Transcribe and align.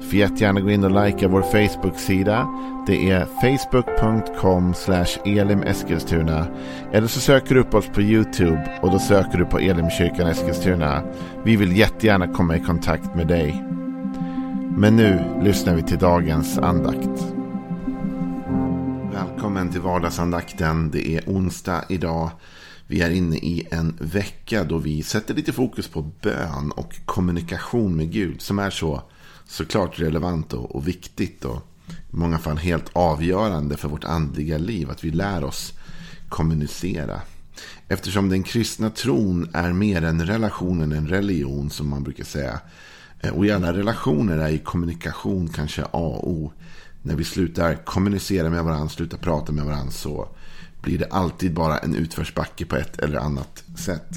Får 0.00 0.14
jättegärna 0.14 0.60
gå 0.60 0.70
in 0.70 0.84
och 0.84 1.04
likea 1.04 1.28
vår 1.28 1.42
Facebook-sida. 1.42 2.48
Det 2.86 3.10
är 3.10 3.26
facebook.com 3.40 4.74
elimeskilstuna. 5.24 6.46
Eller 6.92 7.06
så 7.06 7.20
söker 7.20 7.54
du 7.54 7.60
upp 7.60 7.74
oss 7.74 7.86
på 7.86 8.02
YouTube 8.02 8.78
och 8.82 8.90
då 8.90 8.98
söker 8.98 9.38
du 9.38 9.44
på 9.44 9.58
Elimkyrkan 9.58 10.26
Eskilstuna. 10.26 11.02
Vi 11.44 11.56
vill 11.56 11.76
jättegärna 11.76 12.28
komma 12.28 12.56
i 12.56 12.60
kontakt 12.60 13.14
med 13.14 13.26
dig. 13.26 13.64
Men 14.76 14.96
nu 14.96 15.40
lyssnar 15.42 15.74
vi 15.74 15.82
till 15.82 15.98
dagens 15.98 16.58
andakt. 16.58 17.34
Välkommen 19.12 19.72
till 19.72 19.80
vardagsandakten. 19.80 20.90
Det 20.90 21.08
är 21.16 21.22
onsdag 21.26 21.84
idag. 21.88 22.30
Vi 22.86 23.00
är 23.00 23.10
inne 23.10 23.36
i 23.36 23.66
en 23.70 23.96
vecka 24.00 24.64
då 24.64 24.78
vi 24.78 25.02
sätter 25.02 25.34
lite 25.34 25.52
fokus 25.52 25.88
på 25.88 26.02
bön 26.22 26.72
och 26.76 26.94
kommunikation 27.04 27.96
med 27.96 28.12
Gud 28.12 28.40
som 28.40 28.58
är 28.58 28.70
så 28.70 29.02
såklart 29.48 30.00
relevant 30.00 30.52
och, 30.52 30.76
och 30.76 30.88
viktigt 30.88 31.44
och 31.44 31.62
i 31.88 32.16
många 32.16 32.38
fall 32.38 32.56
helt 32.56 32.90
avgörande 32.92 33.76
för 33.76 33.88
vårt 33.88 34.04
andliga 34.04 34.58
liv. 34.58 34.90
Att 34.90 35.04
vi 35.04 35.10
lär 35.10 35.44
oss 35.44 35.72
kommunicera. 36.28 37.20
Eftersom 37.88 38.28
den 38.28 38.42
kristna 38.42 38.90
tron 38.90 39.50
är 39.52 39.72
mer 39.72 40.02
en 40.02 40.26
relation 40.26 40.82
än 40.82 40.92
en 40.92 41.08
religion 41.08 41.70
som 41.70 41.88
man 41.88 42.02
brukar 42.02 42.24
säga. 42.24 42.60
Eh, 43.20 43.30
och 43.30 43.46
i 43.46 43.50
alla 43.50 43.72
relationer 43.72 44.38
är 44.38 44.58
kommunikation 44.58 45.48
kanske 45.48 45.82
A 45.82 45.88
och 45.92 46.30
O. 46.30 46.52
När 47.02 47.16
vi 47.16 47.24
slutar 47.24 47.74
kommunicera 47.74 48.50
med 48.50 48.64
varandra, 48.64 48.88
slutar 48.88 49.18
prata 49.18 49.52
med 49.52 49.64
varandra 49.64 49.92
så 49.92 50.28
blir 50.82 50.98
det 50.98 51.06
alltid 51.10 51.54
bara 51.54 51.78
en 51.78 51.94
utförsbacke 51.94 52.66
på 52.66 52.76
ett 52.76 52.98
eller 52.98 53.18
annat 53.18 53.64
sätt. 53.78 54.08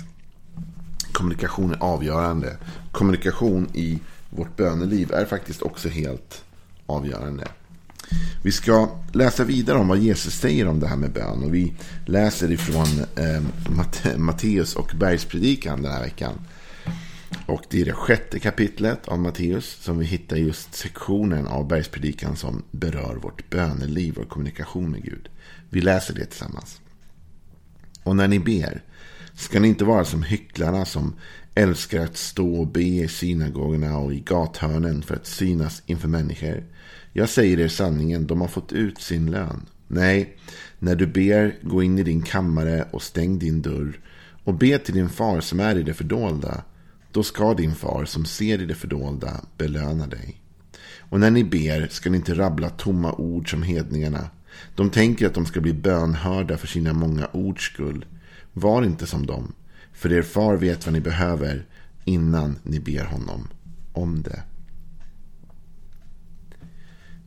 Kommunikation 1.13 1.71
är 1.71 1.83
avgörande. 1.83 2.57
Kommunikation 2.91 3.67
i 3.73 3.99
vårt 4.31 4.55
böneliv 4.57 5.11
är 5.11 5.25
faktiskt 5.25 5.61
också 5.61 5.89
helt 5.89 6.43
avgörande. 6.85 7.47
Vi 8.43 8.51
ska 8.51 8.89
läsa 9.13 9.43
vidare 9.43 9.77
om 9.77 9.87
vad 9.87 9.97
Jesus 9.97 10.33
säger 10.33 10.67
om 10.67 10.79
det 10.79 10.87
här 10.87 10.95
med 10.95 11.11
bön. 11.11 11.43
Och 11.43 11.53
vi 11.53 11.73
läser 12.05 12.51
ifrån 12.51 12.87
eh, 13.15 13.41
Matteus 14.17 14.75
och 14.75 14.91
bergspredikan 14.95 15.81
den 15.81 15.91
här 15.91 16.01
veckan. 16.01 16.33
Och 17.45 17.61
det 17.69 17.81
är 17.81 17.85
det 17.85 17.93
sjätte 17.93 18.39
kapitlet 18.39 19.07
av 19.07 19.19
Matteus 19.19 19.77
som 19.81 19.97
vi 19.97 20.05
hittar 20.05 20.35
just 20.35 20.75
sektionen 20.75 21.47
av 21.47 21.67
bergspredikan 21.67 22.35
som 22.35 22.63
berör 22.71 23.15
vårt 23.15 23.49
böneliv 23.49 24.17
och 24.17 24.29
kommunikation 24.29 24.91
med 24.91 25.03
Gud. 25.03 25.29
Vi 25.69 25.81
läser 25.81 26.13
det 26.13 26.25
tillsammans. 26.25 26.81
Och 28.03 28.15
när 28.15 28.27
ni 28.27 28.39
ber 28.39 28.83
ska 29.35 29.59
ni 29.59 29.67
inte 29.67 29.85
vara 29.85 30.05
som 30.05 30.23
hycklarna 30.23 30.85
som 30.85 31.13
älskar 31.61 32.03
att 32.03 32.17
stå 32.17 32.55
och 32.55 32.67
be 32.67 32.83
i 32.83 33.07
synagogorna 33.07 33.97
och 33.97 34.13
i 34.13 34.19
gathörnen 34.19 35.01
för 35.01 35.15
att 35.15 35.27
synas 35.27 35.83
inför 35.85 36.07
människor. 36.07 36.63
Jag 37.13 37.29
säger 37.29 37.59
er 37.59 37.67
sanningen, 37.67 38.27
de 38.27 38.41
har 38.41 38.47
fått 38.47 38.71
ut 38.71 39.01
sin 39.01 39.31
lön. 39.31 39.65
Nej, 39.87 40.37
när 40.79 40.95
du 40.95 41.07
ber, 41.07 41.55
gå 41.61 41.83
in 41.83 41.99
i 41.99 42.03
din 42.03 42.21
kammare 42.21 42.87
och 42.91 43.01
stäng 43.01 43.39
din 43.39 43.61
dörr 43.61 43.99
och 44.43 44.53
be 44.53 44.77
till 44.77 44.93
din 44.93 45.09
far 45.09 45.41
som 45.41 45.59
är 45.59 45.77
i 45.77 45.83
det 45.83 45.93
fördolda. 45.93 46.63
Då 47.11 47.23
ska 47.23 47.53
din 47.53 47.75
far 47.75 48.05
som 48.05 48.25
ser 48.25 48.61
i 48.61 48.65
det 48.65 48.75
fördolda 48.75 49.41
belöna 49.57 50.07
dig. 50.07 50.41
Och 50.99 51.19
när 51.19 51.31
ni 51.31 51.43
ber 51.43 51.87
ska 51.87 52.09
ni 52.09 52.17
inte 52.17 52.33
rabbla 52.33 52.69
tomma 52.69 53.13
ord 53.13 53.51
som 53.51 53.63
hedningarna. 53.63 54.29
De 54.75 54.89
tänker 54.89 55.27
att 55.27 55.33
de 55.33 55.45
ska 55.45 55.61
bli 55.61 55.73
bönhörda 55.73 56.57
för 56.57 56.67
sina 56.67 56.93
många 56.93 57.27
ords 57.27 57.63
skull. 57.63 58.05
Var 58.53 58.83
inte 58.83 59.07
som 59.07 59.25
dem. 59.25 59.53
För 59.93 60.13
er 60.13 60.21
far 60.21 60.55
vet 60.55 60.85
vad 60.85 60.93
ni 60.93 61.01
behöver 61.01 61.65
innan 62.05 62.59
ni 62.63 62.79
ber 62.79 63.05
honom 63.05 63.47
om 63.93 64.21
det. 64.21 64.43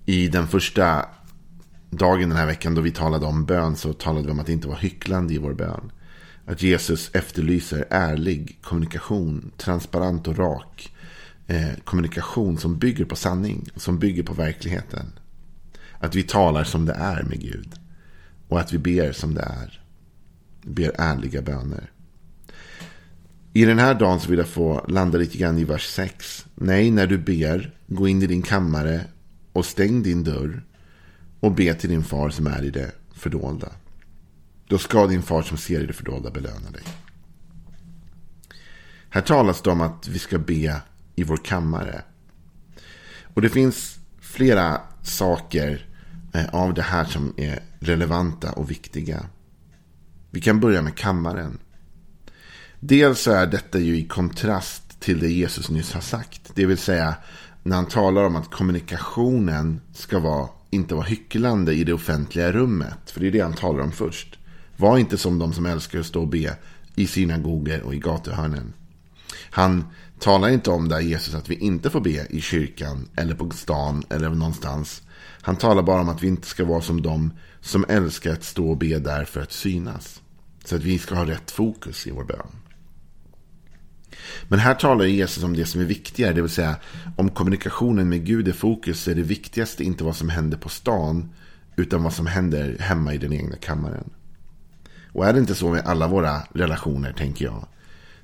I 0.06 0.28
den 0.28 0.48
första 0.48 1.06
dagen 1.90 2.28
den 2.28 2.38
här 2.38 2.46
veckan 2.46 2.74
då 2.74 2.80
vi 2.80 2.90
talade 2.90 3.26
om 3.26 3.44
bön 3.44 3.76
så 3.76 3.92
talade 3.92 4.26
vi 4.26 4.32
om 4.32 4.40
att 4.40 4.48
inte 4.48 4.68
vara 4.68 4.78
hycklande 4.78 5.34
i 5.34 5.38
vår 5.38 5.54
bön. 5.54 5.92
Att 6.46 6.62
Jesus 6.62 7.10
efterlyser 7.14 7.86
ärlig 7.90 8.58
kommunikation, 8.62 9.50
transparent 9.56 10.28
och 10.28 10.38
rak 10.38 10.94
eh, 11.46 11.74
kommunikation 11.84 12.58
som 12.58 12.78
bygger 12.78 13.04
på 13.04 13.16
sanning, 13.16 13.68
som 13.76 13.98
bygger 13.98 14.22
på 14.22 14.34
verkligheten. 14.34 15.06
Att 15.98 16.14
vi 16.14 16.22
talar 16.22 16.64
som 16.64 16.86
det 16.86 16.92
är 16.92 17.22
med 17.22 17.40
Gud. 17.40 17.74
Och 18.48 18.60
att 18.60 18.72
vi 18.72 18.78
ber 18.78 19.12
som 19.12 19.34
det 19.34 19.42
är. 19.42 19.82
Ber 20.62 20.92
ärliga 20.98 21.42
böner. 21.42 21.90
I 23.56 23.64
den 23.64 23.78
här 23.78 23.94
dagen 23.94 24.20
så 24.20 24.30
vill 24.30 24.38
jag 24.38 24.48
få 24.48 24.84
landa 24.88 25.18
lite 25.18 25.38
grann 25.38 25.58
i 25.58 25.64
vers 25.64 25.86
6. 25.86 26.46
Nej, 26.54 26.90
när 26.90 27.06
du 27.06 27.18
ber, 27.18 27.74
gå 27.86 28.08
in 28.08 28.22
i 28.22 28.26
din 28.26 28.42
kammare 28.42 29.00
och 29.52 29.66
stäng 29.66 30.02
din 30.02 30.24
dörr 30.24 30.64
och 31.40 31.52
be 31.52 31.74
till 31.74 31.90
din 31.90 32.04
far 32.04 32.30
som 32.30 32.46
är 32.46 32.64
i 32.64 32.70
det 32.70 32.92
fördolda. 33.12 33.68
Då 34.68 34.78
ska 34.78 35.06
din 35.06 35.22
far 35.22 35.42
som 35.42 35.56
ser 35.56 35.80
i 35.80 35.86
det 35.86 35.92
fördolda 35.92 36.30
belöna 36.30 36.70
dig. 36.70 36.82
Här 39.08 39.20
talas 39.20 39.62
det 39.62 39.70
om 39.70 39.80
att 39.80 40.08
vi 40.08 40.18
ska 40.18 40.38
be 40.38 40.80
i 41.16 41.24
vår 41.24 41.36
kammare. 41.36 42.02
Och 43.34 43.42
det 43.42 43.48
finns 43.48 43.98
flera 44.20 44.80
saker 45.02 45.86
eh, 46.32 46.54
av 46.54 46.74
det 46.74 46.82
här 46.82 47.04
som 47.04 47.34
är 47.36 47.62
relevanta 47.78 48.52
och 48.52 48.70
viktiga. 48.70 49.26
Vi 50.30 50.40
kan 50.40 50.60
börja 50.60 50.82
med 50.82 50.96
kammaren. 50.96 51.58
Dels 52.86 53.20
så 53.20 53.30
är 53.30 53.46
detta 53.46 53.78
ju 53.78 53.96
i 53.96 54.04
kontrast 54.04 55.00
till 55.00 55.20
det 55.20 55.28
Jesus 55.28 55.70
nyss 55.70 55.92
har 55.92 56.00
sagt. 56.00 56.50
Det 56.54 56.66
vill 56.66 56.78
säga 56.78 57.14
när 57.62 57.76
han 57.76 57.88
talar 57.88 58.24
om 58.24 58.36
att 58.36 58.50
kommunikationen 58.50 59.80
ska 59.92 60.18
vara, 60.18 60.48
inte 60.70 60.94
vara 60.94 61.04
hycklande 61.04 61.74
i 61.74 61.84
det 61.84 61.92
offentliga 61.92 62.52
rummet. 62.52 63.10
För 63.10 63.20
det 63.20 63.26
är 63.26 63.30
det 63.30 63.40
han 63.40 63.52
talar 63.52 63.80
om 63.80 63.92
först. 63.92 64.38
Var 64.76 64.98
inte 64.98 65.18
som 65.18 65.38
de 65.38 65.52
som 65.52 65.66
älskar 65.66 65.98
att 65.98 66.06
stå 66.06 66.20
och 66.20 66.28
be 66.28 66.56
i 66.94 67.06
synagogor 67.06 67.80
och 67.82 67.94
i 67.94 67.98
gatuhörnen. 67.98 68.72
Han 69.50 69.84
talar 70.18 70.48
inte 70.48 70.70
om 70.70 70.88
där 70.88 71.00
Jesus 71.00 71.34
att 71.34 71.50
vi 71.50 71.54
inte 71.54 71.90
får 71.90 72.00
be 72.00 72.26
i 72.30 72.40
kyrkan 72.40 73.08
eller 73.16 73.34
på 73.34 73.50
stan 73.50 74.04
eller 74.10 74.30
någonstans. 74.30 75.02
Han 75.42 75.56
talar 75.56 75.82
bara 75.82 76.00
om 76.00 76.08
att 76.08 76.22
vi 76.22 76.28
inte 76.28 76.48
ska 76.48 76.64
vara 76.64 76.80
som 76.80 77.02
de 77.02 77.32
som 77.60 77.84
älskar 77.88 78.32
att 78.32 78.44
stå 78.44 78.70
och 78.70 78.78
be 78.78 78.98
där 78.98 79.24
för 79.24 79.40
att 79.40 79.52
synas. 79.52 80.22
Så 80.64 80.76
att 80.76 80.82
vi 80.82 80.98
ska 80.98 81.14
ha 81.14 81.26
rätt 81.26 81.50
fokus 81.50 82.06
i 82.06 82.10
vår 82.10 82.24
bön. 82.24 82.63
Men 84.48 84.58
här 84.58 84.74
talar 84.74 85.04
Jesus 85.04 85.44
om 85.44 85.56
det 85.56 85.66
som 85.66 85.80
är 85.80 85.84
viktigare, 85.84 86.32
det 86.32 86.42
vill 86.42 86.50
säga 86.50 86.76
om 87.16 87.30
kommunikationen 87.30 88.08
med 88.08 88.26
Gud 88.26 88.48
är 88.48 88.52
fokus 88.52 89.00
så 89.00 89.10
är 89.10 89.14
det 89.14 89.22
viktigaste 89.22 89.84
inte 89.84 90.04
vad 90.04 90.16
som 90.16 90.28
händer 90.28 90.58
på 90.58 90.68
stan 90.68 91.30
utan 91.76 92.02
vad 92.02 92.12
som 92.12 92.26
händer 92.26 92.76
hemma 92.80 93.14
i 93.14 93.18
den 93.18 93.32
egna 93.32 93.56
kammaren. 93.56 94.10
Och 95.12 95.26
är 95.26 95.32
det 95.32 95.38
inte 95.38 95.54
så 95.54 95.70
med 95.70 95.86
alla 95.86 96.08
våra 96.08 96.40
relationer, 96.52 97.12
tänker 97.12 97.44
jag. 97.44 97.66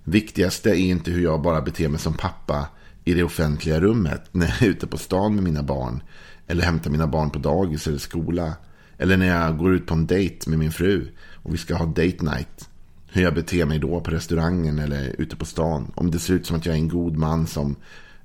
Viktigaste 0.04 0.70
är 0.70 0.74
inte 0.74 1.10
hur 1.10 1.22
jag 1.22 1.42
bara 1.42 1.60
beter 1.60 1.88
mig 1.88 2.00
som 2.00 2.14
pappa 2.14 2.68
i 3.04 3.14
det 3.14 3.22
offentliga 3.22 3.80
rummet 3.80 4.22
när 4.32 4.46
jag 4.46 4.62
är 4.62 4.66
ute 4.66 4.86
på 4.86 4.98
stan 4.98 5.34
med 5.34 5.44
mina 5.44 5.62
barn. 5.62 6.02
Eller 6.46 6.64
hämtar 6.64 6.90
mina 6.90 7.06
barn 7.06 7.30
på 7.30 7.38
dagis 7.38 7.86
eller 7.86 7.98
skola. 7.98 8.52
Eller 8.98 9.16
när 9.16 9.26
jag 9.26 9.58
går 9.58 9.74
ut 9.74 9.86
på 9.86 9.94
en 9.94 10.06
dejt 10.06 10.50
med 10.50 10.58
min 10.58 10.72
fru 10.72 11.08
och 11.34 11.54
vi 11.54 11.58
ska 11.58 11.74
ha 11.74 11.86
date 11.86 12.24
night 12.24 12.69
hur 13.12 13.22
jag 13.22 13.34
beter 13.34 13.64
mig 13.64 13.78
då 13.78 14.00
på 14.00 14.10
restaurangen 14.10 14.78
eller 14.78 15.14
ute 15.18 15.36
på 15.36 15.44
stan. 15.44 15.92
Om 15.94 16.10
det 16.10 16.18
ser 16.18 16.34
ut 16.34 16.46
som 16.46 16.56
att 16.56 16.66
jag 16.66 16.74
är 16.74 16.78
en 16.78 16.88
god 16.88 17.16
man 17.16 17.46
som 17.46 17.76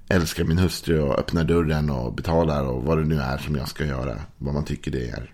älskar 0.10 0.44
min 0.44 0.58
hustru 0.58 1.02
och 1.02 1.20
öppnar 1.20 1.44
dörren 1.44 1.90
och 1.90 2.14
betalar 2.14 2.64
och 2.64 2.84
vad 2.84 2.98
det 2.98 3.06
nu 3.06 3.20
är 3.20 3.38
som 3.38 3.56
jag 3.56 3.68
ska 3.68 3.86
göra. 3.86 4.22
Vad 4.38 4.54
man 4.54 4.66
tycker 4.66 4.92
det 4.92 5.10
är. 5.10 5.34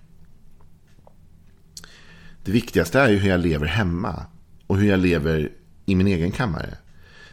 Det 2.44 2.52
viktigaste 2.52 3.00
är 3.00 3.10
ju 3.10 3.18
hur 3.18 3.30
jag 3.30 3.40
lever 3.40 3.66
hemma 3.66 4.26
och 4.68 4.78
hur 4.78 4.90
jag 4.90 5.00
lever 5.00 5.52
i 5.86 5.96
min 5.96 6.08
egen 6.08 6.32
kammare. 6.32 6.78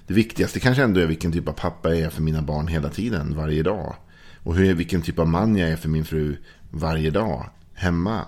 Det 0.06 0.14
viktigaste 0.14 0.60
kanske 0.60 0.82
ändå 0.82 1.00
är 1.00 1.06
vilken 1.06 1.32
typ 1.32 1.48
av 1.48 1.52
pappa 1.52 1.88
jag 1.88 1.98
är 1.98 2.10
för 2.10 2.22
mina 2.22 2.42
barn 2.42 2.68
hela 2.68 2.88
tiden, 2.88 3.36
varje 3.36 3.62
dag. 3.62 3.94
Och 4.42 4.56
hur, 4.56 4.74
vilken 4.74 5.02
typ 5.02 5.18
av 5.18 5.28
man 5.28 5.56
jag 5.56 5.70
är 5.70 5.76
för 5.76 5.88
min 5.88 6.04
fru 6.04 6.36
varje 6.70 7.10
dag, 7.10 7.50
hemma. 7.74 8.24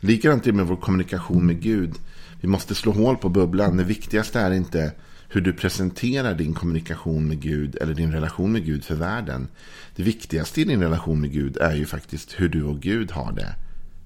Likadant 0.00 0.46
är 0.46 0.50
det 0.50 0.56
med 0.56 0.66
vår 0.66 0.76
kommunikation 0.76 1.46
med 1.46 1.62
Gud. 1.62 1.94
Vi 2.40 2.48
måste 2.48 2.74
slå 2.74 2.92
hål 2.92 3.16
på 3.16 3.28
bubblan. 3.28 3.76
Det 3.76 3.84
viktigaste 3.84 4.40
är 4.40 4.50
inte 4.50 4.92
hur 5.28 5.40
du 5.40 5.52
presenterar 5.52 6.34
din 6.34 6.54
kommunikation 6.54 7.28
med 7.28 7.40
Gud 7.40 7.76
eller 7.80 7.94
din 7.94 8.12
relation 8.12 8.52
med 8.52 8.64
Gud 8.64 8.84
för 8.84 8.94
världen. 8.94 9.48
Det 9.96 10.02
viktigaste 10.02 10.60
i 10.60 10.64
din 10.64 10.82
relation 10.82 11.20
med 11.20 11.32
Gud 11.32 11.56
är 11.56 11.74
ju 11.74 11.86
faktiskt 11.86 12.40
hur 12.40 12.48
du 12.48 12.62
och 12.62 12.80
Gud 12.80 13.10
har 13.10 13.32
det 13.32 13.54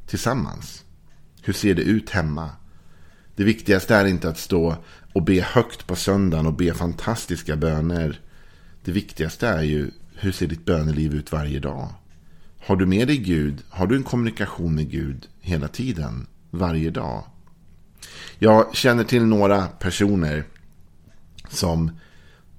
tillsammans. 0.07 0.85
Hur 1.43 1.53
ser 1.53 1.75
det 1.75 1.83
ut 1.83 2.11
hemma? 2.11 2.51
Det 3.37 3.45
viktigaste 3.45 3.95
är 3.95 4.05
inte 4.05 4.29
att 4.29 4.39
stå 4.39 4.77
och 5.13 5.23
be 5.23 5.41
högt 5.41 5.87
på 5.87 5.97
söndagen 5.97 6.47
och 6.47 6.55
be 6.55 6.75
fantastiska 6.75 7.57
böner. 7.57 8.21
Det 8.85 8.93
viktigaste 8.93 9.49
är 9.49 9.63
ju 9.63 9.91
hur 10.15 10.33
ser 10.33 10.47
ditt 10.47 10.65
böneliv 10.65 11.15
ut 11.15 11.33
varje 11.33 11.61
dag? 11.61 11.89
Har 12.67 12.77
du 12.77 12.87
med 12.87 13.09
dig 13.09 13.19
Gud? 13.19 13.63
Har 13.69 13.87
du 13.87 13.97
en 13.97 14.03
kommunikation 14.03 14.75
med 14.75 14.91
Gud 14.91 15.29
hela 15.41 15.69
tiden? 15.69 16.27
Varje 16.51 16.91
dag? 16.91 17.25
Jag 18.39 18.77
känner 18.77 19.05
till 19.05 19.25
några 19.25 19.67
personer 19.67 20.45
som 21.49 21.91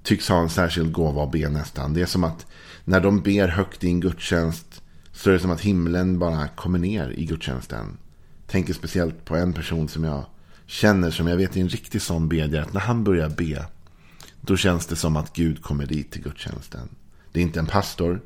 tycks 0.02 0.28
ha 0.28 0.40
en 0.40 0.50
särskild 0.50 0.92
gåva 0.92 1.24
att 1.24 1.32
be 1.32 1.48
nästan. 1.48 1.94
Det 1.94 2.02
är 2.02 2.06
som 2.06 2.24
att 2.24 2.46
när 2.84 3.00
de 3.00 3.20
ber 3.20 3.48
högt 3.48 3.84
i 3.84 3.88
en 3.88 4.00
gudstjänst 4.00 4.82
så 5.12 5.30
är 5.30 5.34
det 5.34 5.40
som 5.40 5.50
att 5.50 5.60
himlen 5.60 6.18
bara 6.18 6.48
kommer 6.48 6.78
ner 6.78 7.10
i 7.10 7.24
gudstjänsten. 7.24 7.96
Tänker 8.46 8.74
speciellt 8.74 9.24
på 9.24 9.36
en 9.36 9.52
person 9.52 9.88
som 9.88 10.04
jag 10.04 10.24
känner 10.66 11.10
som 11.10 11.26
jag 11.26 11.36
vet 11.36 11.56
är 11.56 11.60
en 11.60 11.68
riktig 11.68 12.02
sån 12.02 12.28
bedjare. 12.28 12.64
Att 12.64 12.72
när 12.72 12.80
han 12.80 13.04
börjar 13.04 13.28
be 13.28 13.66
då 14.40 14.56
känns 14.56 14.86
det 14.86 14.96
som 14.96 15.16
att 15.16 15.32
Gud 15.32 15.62
kommer 15.62 15.86
dit 15.86 16.10
till 16.10 16.22
gudstjänsten. 16.22 16.88
Det 17.32 17.40
är 17.40 17.42
inte 17.42 17.58
en 17.58 17.66
pastor. 17.66 18.20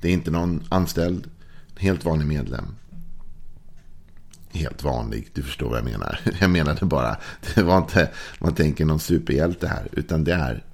Det 0.00 0.08
är 0.08 0.12
inte 0.12 0.30
någon 0.30 0.62
anställd. 0.68 1.30
Helt 1.76 2.04
vanlig 2.04 2.26
medlem. 2.26 2.64
Helt 4.52 4.84
vanlig, 4.84 5.28
du 5.32 5.42
förstår 5.42 5.68
vad 5.68 5.78
jag 5.78 5.84
menar. 5.84 6.20
Jag 6.40 6.50
menade 6.50 6.86
bara, 6.86 7.16
det 7.54 7.62
var 7.62 7.78
inte, 7.78 8.10
man 8.38 8.54
tänker 8.54 8.84
någon 8.84 9.00
superhjälte 9.00 9.66
här. 9.66 9.88
Utan 9.92 10.24
det 10.24 10.32
är 10.32 10.64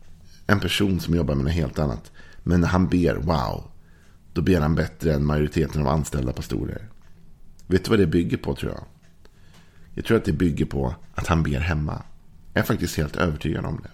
en 0.47 0.61
person 0.61 1.01
som 1.01 1.15
jobbar 1.15 1.35
med 1.35 1.45
något 1.45 1.55
helt 1.55 1.79
annat. 1.79 2.13
Men 2.43 2.61
när 2.61 2.69
han 2.69 2.89
ber, 2.89 3.15
wow. 3.15 3.71
Då 4.33 4.43
ber 4.43 4.61
han 4.61 4.75
bättre 4.75 5.15
än 5.15 5.25
majoriteten 5.25 5.83
av 5.83 5.89
anställda 5.89 6.33
pastorer. 6.33 6.89
Vet 7.67 7.85
du 7.85 7.91
vad 7.91 7.99
det 7.99 8.07
bygger 8.07 8.37
på 8.37 8.55
tror 8.55 8.73
jag? 8.73 8.85
Jag 9.95 10.05
tror 10.05 10.17
att 10.17 10.25
det 10.25 10.33
bygger 10.33 10.65
på 10.65 10.95
att 11.15 11.27
han 11.27 11.43
ber 11.43 11.61
hemma. 11.61 12.03
Jag 12.53 12.63
är 12.63 12.67
faktiskt 12.67 12.97
helt 12.97 13.17
övertygad 13.17 13.65
om 13.65 13.81
det. 13.83 13.91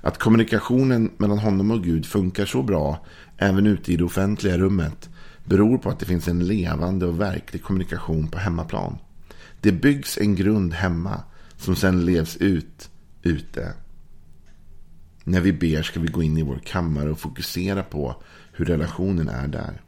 Att 0.00 0.18
kommunikationen 0.18 1.10
mellan 1.16 1.38
honom 1.38 1.70
och 1.70 1.84
Gud 1.84 2.06
funkar 2.06 2.46
så 2.46 2.62
bra 2.62 3.06
även 3.36 3.66
ute 3.66 3.92
i 3.92 3.96
det 3.96 4.04
offentliga 4.04 4.58
rummet 4.58 5.10
beror 5.44 5.78
på 5.78 5.90
att 5.90 5.98
det 5.98 6.06
finns 6.06 6.28
en 6.28 6.46
levande 6.46 7.06
och 7.06 7.20
verklig 7.20 7.62
kommunikation 7.62 8.28
på 8.28 8.38
hemmaplan. 8.38 8.98
Det 9.62 9.72
byggs 9.72 10.18
en 10.18 10.34
grund 10.34 10.74
hemma 10.74 11.22
som 11.56 11.76
sedan 11.76 12.04
levs 12.04 12.36
ut 12.36 12.90
ute. 13.22 13.72
När 15.24 15.40
vi 15.40 15.52
ber 15.52 15.82
ska 15.82 16.00
vi 16.00 16.08
gå 16.08 16.22
in 16.22 16.38
i 16.38 16.42
vår 16.42 16.58
kammare 16.64 17.10
och 17.10 17.20
fokusera 17.20 17.82
på 17.82 18.22
hur 18.52 18.64
relationen 18.64 19.28
är 19.28 19.48
där. 19.48 19.82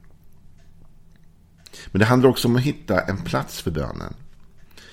Men 1.86 1.98
det 1.98 2.04
handlar 2.04 2.30
också 2.30 2.48
om 2.48 2.56
att 2.56 2.62
hitta 2.62 3.00
en 3.00 3.16
plats 3.24 3.60
för 3.60 3.70
bönen. 3.70 4.14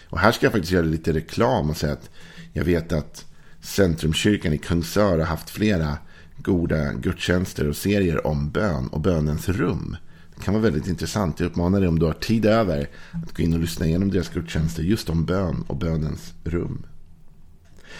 Och 0.09 0.19
här 0.19 0.31
ska 0.31 0.45
jag 0.45 0.53
faktiskt 0.53 0.71
göra 0.71 0.85
lite 0.85 1.13
reklam 1.13 1.69
och 1.69 1.77
säga 1.77 1.93
att 1.93 2.09
jag 2.53 2.63
vet 2.63 2.91
att 2.91 3.25
Centrumkyrkan 3.61 4.53
i 4.53 4.57
Kungsör 4.57 5.17
har 5.17 5.25
haft 5.25 5.49
flera 5.49 5.97
goda 6.37 6.93
gudstjänster 6.93 7.69
och 7.69 7.75
serier 7.75 8.27
om 8.27 8.51
bön 8.51 8.87
och 8.87 9.01
bönens 9.01 9.49
rum. 9.49 9.97
Det 10.41 10.45
kan 10.45 10.53
vara 10.53 10.63
väldigt 10.63 10.87
intressant. 10.87 11.39
Jag 11.39 11.47
uppmanar 11.47 11.79
dig 11.79 11.89
om 11.89 11.99
du 11.99 12.05
har 12.05 12.13
tid 12.13 12.45
över 12.45 12.89
att 13.11 13.37
gå 13.37 13.43
in 13.43 13.53
och 13.53 13.59
lyssna 13.59 13.85
igenom 13.85 14.11
deras 14.11 14.29
gudstjänster 14.29 14.83
just 14.83 15.09
om 15.09 15.25
bön 15.25 15.63
och 15.67 15.77
bönens 15.77 16.33
rum. 16.43 16.85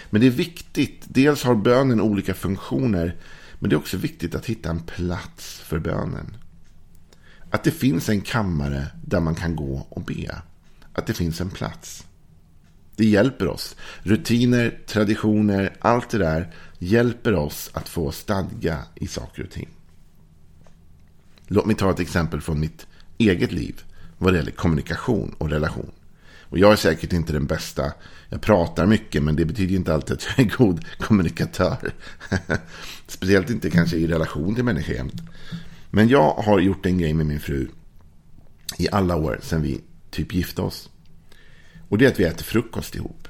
Men 0.09 0.21
det 0.21 0.27
är 0.27 0.31
viktigt. 0.31 1.03
Dels 1.07 1.43
har 1.43 1.55
bönen 1.55 2.01
olika 2.01 2.33
funktioner. 2.33 3.15
Men 3.59 3.69
det 3.69 3.75
är 3.75 3.77
också 3.77 3.97
viktigt 3.97 4.35
att 4.35 4.45
hitta 4.45 4.69
en 4.69 4.79
plats 4.79 5.59
för 5.59 5.79
bönen. 5.79 6.37
Att 7.51 7.63
det 7.63 7.71
finns 7.71 8.09
en 8.09 8.21
kammare 8.21 8.87
där 9.05 9.19
man 9.19 9.35
kan 9.35 9.55
gå 9.55 9.87
och 9.89 10.01
be. 10.01 10.41
Att 10.93 11.07
det 11.07 11.13
finns 11.13 11.41
en 11.41 11.49
plats. 11.49 12.07
Det 12.95 13.05
hjälper 13.05 13.47
oss. 13.47 13.75
Rutiner, 14.03 14.79
traditioner, 14.87 15.75
allt 15.79 16.09
det 16.09 16.17
där 16.17 16.53
hjälper 16.79 17.35
oss 17.35 17.69
att 17.73 17.89
få 17.89 18.11
stadga 18.11 18.83
i 18.95 19.07
saker 19.07 19.43
och 19.43 19.51
ting. 19.51 19.69
Låt 21.53 21.65
mig 21.65 21.75
ta 21.75 21.91
ett 21.91 21.99
exempel 21.99 22.41
från 22.41 22.59
mitt 22.59 22.87
eget 23.17 23.51
liv 23.51 23.81
vad 24.17 24.33
det 24.33 24.37
gäller 24.37 24.51
kommunikation 24.51 25.35
och 25.37 25.49
relation. 25.49 25.91
Och 26.39 26.59
jag 26.59 26.71
är 26.71 26.75
säkert 26.75 27.13
inte 27.13 27.33
den 27.33 27.45
bästa. 27.45 27.93
Jag 28.29 28.41
pratar 28.41 28.85
mycket 28.85 29.23
men 29.23 29.35
det 29.35 29.45
betyder 29.45 29.75
inte 29.75 29.93
alltid 29.93 30.13
att 30.13 30.27
jag 30.27 30.45
är 30.45 30.57
god 30.57 30.85
kommunikatör. 30.99 31.93
Speciellt 33.07 33.49
inte 33.49 33.69
kanske 33.69 33.97
i 33.97 34.07
relation 34.07 34.55
till 34.55 34.63
människor 34.63 34.95
jämt. 34.95 35.21
Men 35.89 36.07
jag 36.07 36.33
har 36.33 36.59
gjort 36.59 36.85
en 36.85 36.97
grej 36.97 37.13
med 37.13 37.25
min 37.25 37.39
fru 37.39 37.67
i 38.77 38.87
alla 38.91 39.15
år 39.15 39.39
sedan 39.41 39.61
vi 39.61 39.81
typ 40.09 40.33
gifte 40.33 40.61
oss. 40.61 40.89
Och 41.89 41.97
det 41.97 42.05
är 42.05 42.09
att 42.09 42.19
vi 42.19 42.23
äter 42.23 42.43
frukost 42.43 42.95
ihop. 42.95 43.27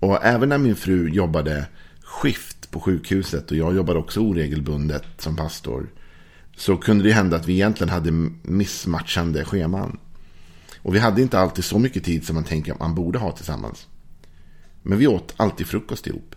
Och 0.00 0.24
även 0.24 0.48
när 0.48 0.58
min 0.58 0.76
fru 0.76 1.08
jobbade 1.08 1.66
skift 2.02 2.70
på 2.70 2.80
sjukhuset 2.80 3.50
och 3.50 3.56
jag 3.56 3.76
jobbade 3.76 3.98
också 3.98 4.20
oregelbundet 4.20 5.04
som 5.18 5.36
pastor. 5.36 5.88
Så 6.60 6.76
kunde 6.76 7.04
det 7.04 7.12
hända 7.12 7.36
att 7.36 7.48
vi 7.48 7.52
egentligen 7.52 7.92
hade 7.92 8.10
missmatchande 8.42 9.44
scheman. 9.44 9.98
Och 10.82 10.94
vi 10.94 10.98
hade 10.98 11.22
inte 11.22 11.38
alltid 11.38 11.64
så 11.64 11.78
mycket 11.78 12.04
tid 12.04 12.26
som 12.26 12.34
man 12.34 12.44
tänker 12.44 12.72
att 12.72 12.78
man 12.78 12.94
borde 12.94 13.18
ha 13.18 13.32
tillsammans. 13.32 13.86
Men 14.82 14.98
vi 14.98 15.06
åt 15.06 15.34
alltid 15.36 15.66
frukost 15.66 16.06
ihop. 16.06 16.34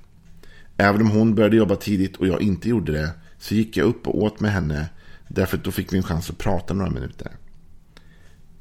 Även 0.78 1.02
om 1.02 1.10
hon 1.10 1.36
började 1.36 1.56
jobba 1.56 1.76
tidigt 1.76 2.16
och 2.16 2.28
jag 2.28 2.42
inte 2.42 2.70
gjorde 2.70 2.92
det 2.92 3.10
så 3.38 3.56
gick 3.56 3.78
jag 3.78 3.86
upp 3.86 4.08
och 4.08 4.24
åt 4.24 4.40
med 4.40 4.52
henne 4.52 4.90
därför 5.28 5.58
att 5.58 5.64
då 5.64 5.72
fick 5.72 5.94
vi 5.94 5.98
en 5.98 6.04
chans 6.04 6.30
att 6.30 6.38
prata 6.38 6.74
några 6.74 6.92
minuter. 6.92 7.32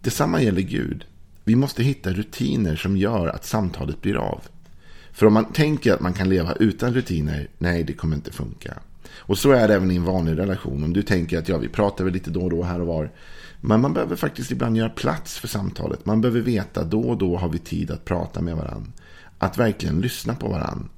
Detsamma 0.00 0.42
gäller 0.42 0.62
Gud. 0.62 1.04
Vi 1.44 1.56
måste 1.56 1.82
hitta 1.82 2.12
rutiner 2.12 2.76
som 2.76 2.96
gör 2.96 3.28
att 3.28 3.44
samtalet 3.44 4.02
blir 4.02 4.16
av. 4.16 4.42
För 5.12 5.26
om 5.26 5.34
man 5.34 5.52
tänker 5.52 5.94
att 5.94 6.00
man 6.00 6.14
kan 6.14 6.28
leva 6.28 6.52
utan 6.52 6.94
rutiner, 6.94 7.48
nej 7.58 7.84
det 7.84 7.92
kommer 7.92 8.16
inte 8.16 8.32
funka. 8.32 8.78
Och 9.18 9.38
så 9.38 9.50
är 9.50 9.68
det 9.68 9.74
även 9.74 9.90
i 9.90 9.96
en 9.96 10.04
vanlig 10.04 10.38
relation. 10.38 10.84
Om 10.84 10.92
du 10.92 11.02
tänker 11.02 11.38
att 11.38 11.48
ja, 11.48 11.58
vi 11.58 11.68
pratar 11.68 12.04
väl 12.04 12.12
lite 12.12 12.30
då 12.30 12.42
och 12.42 12.50
då 12.50 12.62
här 12.62 12.80
och 12.80 12.86
var. 12.86 13.10
Men 13.60 13.80
man 13.80 13.94
behöver 13.94 14.16
faktiskt 14.16 14.50
ibland 14.50 14.76
göra 14.76 14.88
plats 14.88 15.38
för 15.38 15.48
samtalet. 15.48 16.06
Man 16.06 16.20
behöver 16.20 16.40
veta 16.40 16.84
då 16.84 17.00
och 17.00 17.18
då 17.18 17.36
har 17.36 17.48
vi 17.48 17.58
tid 17.58 17.90
att 17.90 18.04
prata 18.04 18.40
med 18.40 18.56
varandra. 18.56 18.92
Att 19.38 19.58
verkligen 19.58 20.00
lyssna 20.00 20.34
på 20.34 20.48
varandra. 20.48 20.88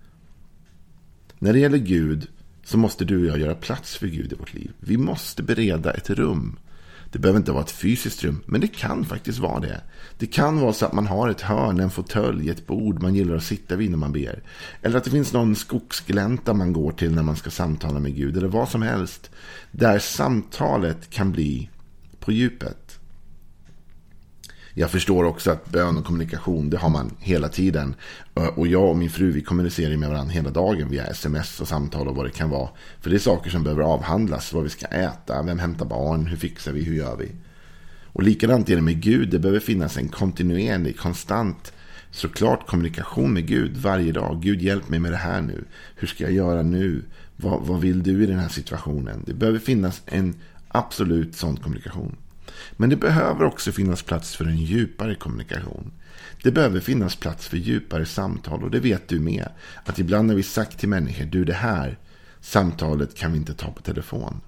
När 1.38 1.52
det 1.52 1.58
gäller 1.58 1.78
Gud 1.78 2.28
så 2.64 2.78
måste 2.78 3.04
du 3.04 3.20
och 3.20 3.26
jag 3.26 3.38
göra 3.38 3.54
plats 3.54 3.96
för 3.96 4.06
Gud 4.06 4.32
i 4.32 4.36
vårt 4.36 4.54
liv. 4.54 4.72
Vi 4.80 4.96
måste 4.96 5.42
bereda 5.42 5.92
ett 5.92 6.10
rum 6.10 6.56
det 7.14 7.18
behöver 7.18 7.38
inte 7.38 7.52
vara 7.52 7.62
ett 7.62 7.70
fysiskt 7.70 8.24
rum, 8.24 8.42
men 8.46 8.60
det 8.60 8.66
kan 8.66 9.04
faktiskt 9.04 9.38
vara 9.38 9.60
det. 9.60 9.80
Det 10.18 10.26
kan 10.26 10.60
vara 10.60 10.72
så 10.72 10.86
att 10.86 10.92
man 10.92 11.06
har 11.06 11.28
ett 11.28 11.40
hörn, 11.40 11.80
en 11.80 11.90
fåtölj, 11.90 12.50
ett 12.50 12.66
bord 12.66 13.02
man 13.02 13.14
gillar 13.14 13.36
att 13.36 13.44
sitta 13.44 13.76
vid 13.76 13.90
när 13.90 13.98
man 13.98 14.12
ber. 14.12 14.42
Eller 14.82 14.98
att 14.98 15.04
det 15.04 15.10
finns 15.10 15.32
någon 15.32 15.56
skogsglänta 15.56 16.54
man 16.54 16.72
går 16.72 16.92
till 16.92 17.14
när 17.14 17.22
man 17.22 17.36
ska 17.36 17.50
samtala 17.50 18.00
med 18.00 18.16
Gud. 18.16 18.36
Eller 18.36 18.48
vad 18.48 18.68
som 18.68 18.82
helst. 18.82 19.30
Där 19.70 19.98
samtalet 19.98 21.10
kan 21.10 21.32
bli 21.32 21.70
på 22.20 22.32
djupet. 22.32 22.83
Jag 24.76 24.90
förstår 24.90 25.24
också 25.24 25.50
att 25.50 25.70
bön 25.70 25.98
och 25.98 26.04
kommunikation, 26.04 26.70
det 26.70 26.76
har 26.76 26.88
man 26.90 27.10
hela 27.18 27.48
tiden. 27.48 27.94
Eh, 28.34 28.46
och 28.46 28.66
jag 28.66 28.90
och 28.90 28.96
min 28.96 29.10
fru, 29.10 29.30
vi 29.30 29.40
kommunicerar 29.40 29.96
med 29.96 30.08
varandra 30.08 30.32
hela 30.32 30.50
dagen 30.50 30.88
via 30.88 31.06
sms 31.06 31.60
och 31.60 31.68
samtal 31.68 32.08
och 32.08 32.16
vad 32.16 32.26
det 32.26 32.30
kan 32.30 32.50
vara. 32.50 32.68
För 33.00 33.10
det 33.10 33.16
är 33.16 33.20
saker 33.20 33.50
som 33.50 33.62
behöver 33.62 33.82
avhandlas. 33.82 34.52
Vad 34.52 34.62
vi 34.62 34.70
ska 34.70 34.86
äta, 34.86 35.42
vem 35.42 35.58
hämtar 35.58 35.86
barn, 35.86 36.26
hur 36.26 36.36
fixar 36.36 36.72
vi, 36.72 36.84
hur 36.84 36.94
gör 36.94 37.16
vi? 37.16 37.32
Och 38.04 38.22
likadant 38.22 38.70
är 38.70 38.76
det 38.76 38.82
med 38.82 39.00
Gud. 39.00 39.30
Det 39.30 39.38
behöver 39.38 39.60
finnas 39.60 39.96
en 39.96 40.08
kontinuerlig, 40.08 40.98
konstant, 40.98 41.72
såklart 42.10 42.66
kommunikation 42.66 43.32
med 43.32 43.46
Gud 43.46 43.76
varje 43.76 44.12
dag. 44.12 44.40
Gud 44.42 44.62
hjälp 44.62 44.88
mig 44.88 44.98
med 44.98 45.12
det 45.12 45.16
här 45.16 45.40
nu. 45.40 45.64
Hur 45.96 46.06
ska 46.06 46.24
jag 46.24 46.32
göra 46.32 46.62
nu? 46.62 47.02
Vad, 47.36 47.62
vad 47.62 47.80
vill 47.80 48.02
du 48.02 48.22
i 48.22 48.26
den 48.26 48.38
här 48.38 48.48
situationen? 48.48 49.22
Det 49.26 49.34
behöver 49.34 49.58
finnas 49.58 50.02
en 50.06 50.34
absolut 50.68 51.36
sån 51.36 51.56
kommunikation. 51.56 52.16
Men 52.72 52.90
det 52.90 52.96
behöver 52.96 53.44
också 53.44 53.72
finnas 53.72 54.02
plats 54.02 54.36
för 54.36 54.44
en 54.44 54.56
djupare 54.56 55.14
kommunikation. 55.14 55.92
Det 56.42 56.50
behöver 56.50 56.80
finnas 56.80 57.16
plats 57.16 57.48
för 57.48 57.56
djupare 57.56 58.06
samtal 58.06 58.62
och 58.64 58.70
det 58.70 58.80
vet 58.80 59.08
du 59.08 59.20
med. 59.20 59.48
Att 59.84 59.98
ibland 59.98 60.30
har 60.30 60.36
vi 60.36 60.42
sagt 60.42 60.78
till 60.78 60.88
människor, 60.88 61.24
du 61.24 61.44
det 61.44 61.54
här 61.54 61.98
samtalet 62.40 63.14
kan 63.14 63.32
vi 63.32 63.38
inte 63.38 63.54
ta 63.54 63.70
på 63.70 63.82
telefon. 63.82 64.40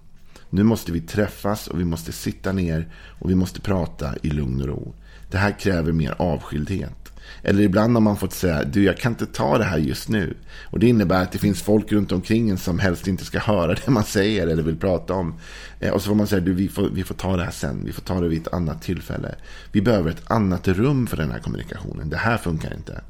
Nu 0.51 0.63
måste 0.63 0.93
vi 0.93 1.01
träffas 1.01 1.69
och 1.69 1.81
vi 1.81 1.85
måste 1.85 2.13
sitta 2.13 2.53
ner 2.53 2.89
och 2.95 3.31
vi 3.31 3.35
måste 3.35 3.61
prata 3.61 4.15
i 4.23 4.31
lugn 4.31 4.61
och 4.61 4.67
ro. 4.67 4.95
Det 5.31 5.39
här 5.39 5.59
kräver 5.59 5.93
mer 5.93 6.15
avskildhet. 6.19 7.13
Eller 7.43 7.63
ibland 7.63 7.97
har 7.97 8.01
man 8.01 8.17
fått 8.17 8.33
säga, 8.33 8.65
du 8.65 8.85
jag 8.85 8.99
kan 8.99 9.13
inte 9.13 9.27
ta 9.27 9.59
det 9.59 9.65
här 9.65 9.79
just 9.79 10.09
nu. 10.09 10.37
Och 10.65 10.79
det 10.79 10.89
innebär 10.89 11.23
att 11.23 11.33
det 11.33 11.39
finns 11.39 11.63
folk 11.63 11.93
runt 11.93 12.13
omkring 12.13 12.51
en 12.51 12.59
som 12.59 12.79
helst 12.79 13.09
inte 13.09 13.25
ska 13.25 13.39
höra 13.39 13.75
det 13.75 13.91
man 13.91 14.05
säger 14.05 14.47
eller 14.47 14.63
vill 14.63 14.77
prata 14.77 15.15
om. 15.15 15.35
Eh, 15.81 15.93
och 15.93 16.03
så 16.03 16.09
får 16.09 16.15
man 16.15 16.27
säga, 16.27 16.41
du 16.41 16.53
vi 16.53 16.69
får, 16.69 16.89
vi 16.89 17.05
får 17.05 17.15
ta 17.15 17.37
det 17.37 17.45
här 17.45 17.51
sen, 17.51 17.85
vi 17.85 17.93
får 17.93 18.03
ta 18.03 18.21
det 18.21 18.29
vid 18.29 18.43
ett 18.43 18.53
annat 18.53 18.83
tillfälle. 18.83 19.35
Vi 19.73 19.81
behöver 19.83 20.11
ett 20.11 20.31
annat 20.31 20.69
rum 20.69 21.07
för 21.07 21.17
den 21.17 21.31
här 21.31 21.39
kommunikationen, 21.39 22.11
det 22.11 22.17
här 22.17 22.37
funkar 22.37 22.75
inte. 22.75 23.01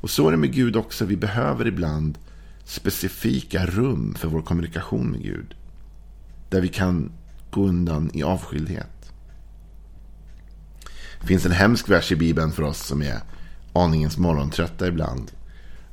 Och 0.00 0.10
så 0.10 0.26
är 0.26 0.30
det 0.30 0.36
med 0.36 0.52
Gud 0.52 0.76
också, 0.76 1.04
vi 1.04 1.16
behöver 1.16 1.66
ibland 1.66 2.18
specifika 2.64 3.66
rum 3.66 4.14
för 4.18 4.28
vår 4.28 4.42
kommunikation 4.42 5.10
med 5.10 5.22
Gud. 5.22 5.54
Där 6.50 6.60
vi 6.60 6.68
kan 6.68 7.12
gå 7.50 7.66
undan 7.66 8.10
i 8.14 8.22
avskildhet. 8.22 8.97
Det 11.20 11.26
finns 11.26 11.46
en 11.46 11.52
hemsk 11.52 11.88
vers 11.88 12.12
i 12.12 12.16
Bibeln 12.16 12.52
för 12.52 12.62
oss 12.62 12.86
som 12.86 13.02
är 13.02 13.20
aningens 13.72 14.18
morgontrötta 14.18 14.88
ibland. 14.88 15.30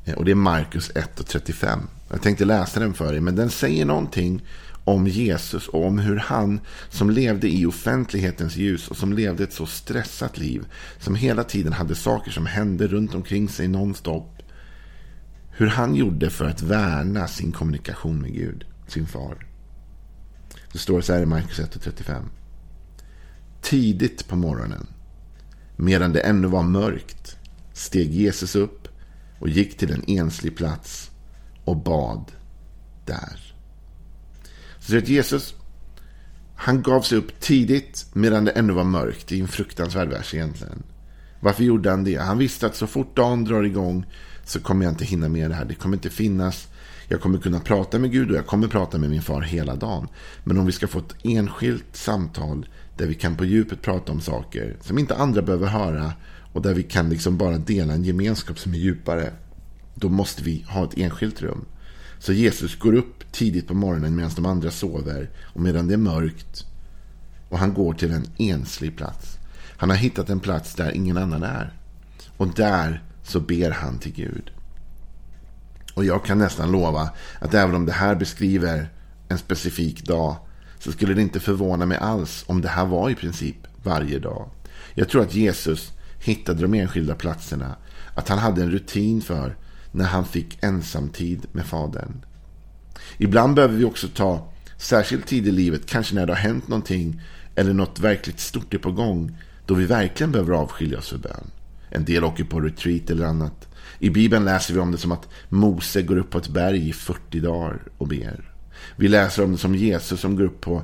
Eh, 0.06 0.14
och 0.14 0.26
det 0.26 0.32
är 0.32 0.36
Markus 0.36 0.92
1 0.96 1.20
och 1.20 1.28
35. 1.28 1.80
Jag 2.10 2.22
tänkte 2.22 2.46
läsa 2.46 2.80
den 2.80 2.94
för 2.94 3.14
er, 3.14 3.20
men 3.20 3.36
den 3.36 3.50
säger 3.50 3.86
någonting 3.86 4.42
om 4.86 5.08
Jesus 5.08 5.68
och 5.68 5.86
om 5.86 6.00
hur 6.00 6.16
han 6.16 6.60
som 6.90 7.10
levde 7.10 7.50
i 7.50 7.66
offentlighetens 7.66 8.56
ljus 8.56 8.88
och 8.88 8.98
som 8.98 9.14
levde 9.14 9.44
ett 9.44 9.54
så 9.54 9.66
stressat 9.66 10.38
liv, 10.38 10.66
som 11.00 11.16
hela 11.16 11.44
tiden 11.44 11.74
hade 11.74 11.96
saker 11.96 12.32
som 12.32 12.46
hände 12.46 12.88
runt 12.88 13.16
omkring 13.16 13.50
sig 13.50 13.68
nonstop, 13.68 14.42
hur 15.50 15.68
han 15.68 15.96
gjorde 15.96 16.30
för 16.30 16.46
att 16.46 16.62
värna 16.62 17.28
sin 17.28 17.52
kommunikation 17.52 18.22
med 18.22 18.34
Gud, 18.34 18.66
sin 18.88 19.08
far. 19.08 19.46
Det 20.72 20.78
står 20.78 21.02
så 21.02 21.14
här 21.14 21.22
i 21.22 21.26
Markus 21.26 21.60
1.35. 21.60 22.24
Tidigt 23.62 24.28
på 24.28 24.36
morgonen, 24.36 24.88
medan 25.76 26.14
det 26.14 26.20
ännu 26.20 26.48
var 26.48 26.64
mörkt, 26.64 27.38
steg 27.74 28.14
Jesus 28.14 28.56
upp 28.56 28.88
och 29.40 29.50
gick 29.50 29.78
till 29.78 29.92
en 29.92 30.04
enslig 30.08 30.58
plats 30.58 31.12
och 31.66 31.78
bad 31.78 32.32
där. 33.06 33.54
Så 34.80 34.98
att 34.98 35.08
Jesus, 35.08 35.56
han 36.56 36.82
gav 36.82 37.02
sig 37.02 37.18
upp 37.18 37.40
tidigt 37.40 38.06
medan 38.14 38.46
det 38.46 38.52
ännu 38.52 38.74
var 38.74 38.84
mörkt. 38.84 39.28
Det 39.28 39.36
är 39.36 39.42
en 39.42 39.48
fruktansvärd 39.48 40.10
vers 40.10 40.34
egentligen. 40.34 40.84
Varför 41.40 41.64
gjorde 41.64 41.90
han 41.90 42.04
det? 42.04 42.16
Han 42.16 42.38
visste 42.38 42.66
att 42.66 42.76
så 42.76 42.88
fort 42.88 43.16
dagen 43.16 43.44
drar 43.44 43.64
igång 43.64 44.06
så 44.46 44.60
kommer 44.60 44.86
jag 44.86 44.92
inte 44.92 45.06
hinna 45.06 45.30
med 45.30 45.50
det 45.50 45.56
här. 45.56 45.66
Det 45.66 45.76
kommer 45.76 45.98
inte 45.98 46.10
finnas. 46.10 46.68
Jag 47.08 47.22
kommer 47.22 47.38
kunna 47.38 47.60
prata 47.60 48.00
med 48.00 48.12
Gud 48.12 48.32
och 48.32 48.38
jag 48.38 48.46
kommer 48.46 48.68
prata 48.68 48.98
med 48.98 49.10
min 49.10 49.22
far 49.22 49.42
hela 49.42 49.76
dagen. 49.76 50.08
Men 50.44 50.58
om 50.58 50.66
vi 50.66 50.72
ska 50.72 50.88
få 50.88 51.00
ett 51.00 51.16
enskilt 51.24 51.96
samtal 51.96 52.68
där 52.98 53.08
vi 53.08 53.14
kan 53.14 53.36
på 53.36 53.46
djupet 53.46 53.82
prata 53.82 54.12
om 54.12 54.22
saker 54.22 54.78
som 54.82 54.98
inte 54.98 55.16
andra 55.16 55.42
behöver 55.42 55.68
höra 55.68 56.14
och 56.54 56.62
där 56.62 56.74
vi 56.74 56.84
kan 56.84 57.10
liksom 57.10 57.38
bara 57.38 57.58
dela 57.58 57.94
en 57.94 58.04
gemenskap 58.04 58.60
som 58.60 58.74
är 58.74 58.78
djupare. 58.78 59.34
Då 59.96 60.10
måste 60.10 60.44
vi 60.44 60.66
ha 60.68 60.84
ett 60.84 60.98
enskilt 60.98 61.42
rum. 61.42 61.66
Så 62.20 62.34
Jesus 62.34 62.80
går 62.80 62.94
upp 62.94 63.32
tidigt 63.32 63.68
på 63.68 63.74
morgonen 63.74 64.16
medan 64.16 64.32
de 64.36 64.46
andra 64.46 64.72
sover 64.72 65.30
och 65.44 65.62
medan 65.62 65.88
det 65.88 65.94
är 65.94 65.98
mörkt. 65.98 66.66
Och 67.50 67.60
han 67.60 67.74
går 67.74 67.94
till 67.94 68.12
en 68.12 68.28
enslig 68.38 68.98
plats. 68.98 69.38
Han 69.78 69.90
har 69.90 69.98
hittat 69.98 70.30
en 70.30 70.40
plats 70.40 70.76
där 70.76 70.92
ingen 70.92 71.18
annan 71.18 71.44
är. 71.44 71.74
Och 72.38 72.48
där 72.48 73.04
så 73.24 73.40
ber 73.40 73.72
han 73.72 74.00
till 74.00 74.14
Gud. 74.14 74.52
Och 75.94 76.06
jag 76.06 76.26
kan 76.26 76.38
nästan 76.38 76.72
lova 76.72 77.10
att 77.40 77.54
även 77.54 77.76
om 77.76 77.86
det 77.86 77.92
här 77.92 78.16
beskriver 78.16 78.90
en 79.28 79.38
specifik 79.38 80.06
dag 80.06 80.38
så 80.80 80.92
skulle 80.92 81.14
det 81.14 81.22
inte 81.22 81.40
förvåna 81.40 81.86
mig 81.86 81.98
alls 81.98 82.44
om 82.48 82.62
det 82.62 82.68
här 82.68 82.86
var 82.86 83.10
i 83.10 83.16
princip 83.16 83.58
varje 83.84 84.20
dag. 84.20 84.50
Jag 84.94 85.10
tror 85.10 85.22
att 85.22 85.36
Jesus 85.36 85.92
hittade 86.20 86.62
de 86.62 86.74
enskilda 86.74 87.16
platserna. 87.16 87.76
Att 88.16 88.30
han 88.30 88.40
hade 88.40 88.62
en 88.62 88.72
rutin 88.72 89.22
för 89.22 89.56
när 89.92 90.06
han 90.06 90.26
fick 90.26 90.64
ensamtid 90.64 91.46
med 91.52 91.66
Fadern. 91.66 92.26
Ibland 93.18 93.56
behöver 93.56 93.76
vi 93.76 93.86
också 93.86 94.08
ta 94.08 94.52
särskild 94.78 95.26
tid 95.26 95.48
i 95.48 95.52
livet, 95.52 95.86
kanske 95.86 96.16
när 96.16 96.26
det 96.26 96.34
har 96.34 96.38
hänt 96.38 96.68
någonting 96.68 97.22
eller 97.56 97.74
något 97.74 98.00
verkligt 98.00 98.40
stort 98.40 98.74
är 98.74 98.78
på 98.78 98.92
gång, 98.92 99.38
då 99.66 99.74
vi 99.74 99.86
verkligen 99.86 100.32
behöver 100.32 100.54
avskilja 100.54 100.98
oss 100.98 101.10
för 101.10 101.18
bön. 101.18 101.52
En 101.90 102.06
del 102.06 102.24
åker 102.24 102.44
på 102.44 102.60
retreat 102.60 103.10
eller 103.10 103.26
annat. 103.26 103.68
I 104.00 104.10
Bibeln 104.10 104.46
läser 104.46 104.74
vi 104.74 104.80
om 104.80 104.92
det 104.92 104.98
som 104.98 105.12
att 105.12 105.28
Mose 105.50 106.02
går 106.02 106.18
upp 106.18 106.30
på 106.30 106.38
ett 106.38 106.48
berg 106.48 106.90
i 106.90 106.94
40 106.94 107.40
dagar 107.40 107.82
och 107.98 108.08
ber. 108.08 108.55
Vi 108.96 109.08
läser 109.08 109.44
om 109.44 109.52
det 109.52 109.58
som 109.58 109.76
Jesus 109.76 110.20
som 110.20 110.36
går 110.36 110.44
upp 110.44 110.62
på, 110.62 110.84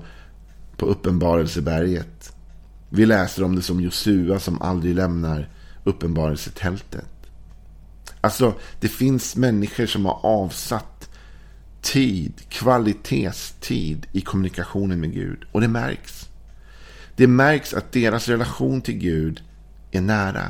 på 0.78 0.86
uppenbarelseberget. 0.86 2.34
Vi 2.90 3.06
läser 3.06 3.44
om 3.44 3.56
det 3.56 3.62
som 3.62 3.82
Josua 3.82 4.40
som 4.40 4.62
aldrig 4.62 4.96
lämnar 4.96 5.50
uppenbarelsetältet. 5.84 7.06
Alltså, 8.22 8.54
det 8.80 8.88
finns 8.88 9.36
människor 9.36 9.86
som 9.86 10.06
har 10.06 10.20
avsatt 10.26 11.10
tid, 11.82 12.34
kvalitetstid 12.50 14.08
i 14.12 14.22
kommunikationen 14.22 15.00
med 15.00 15.14
Gud. 15.14 15.44
Och 15.52 15.62
det 15.62 15.68
märks. 15.68 16.30
Det 17.16 17.28
märks 17.28 17.74
att 17.74 17.92
deras 17.92 18.28
relation 18.28 18.82
till 18.82 18.98
Gud 18.98 19.42
är 19.92 20.02
nära. 20.02 20.50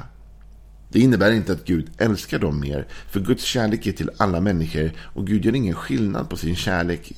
Det 0.89 0.99
innebär 0.99 1.31
inte 1.31 1.51
att 1.51 1.65
Gud 1.65 1.89
älskar 1.97 2.39
dem 2.39 2.59
mer. 2.59 2.87
För 3.09 3.19
Guds 3.19 3.43
kärlek 3.43 3.87
är 3.87 3.91
till 3.91 4.09
alla 4.17 4.41
människor. 4.41 4.91
Och 4.97 5.27
Gud 5.27 5.45
gör 5.45 5.55
ingen 5.55 5.75
skillnad 5.75 6.29
på 6.29 6.37
sin 6.37 6.55
kärlek 6.55 7.13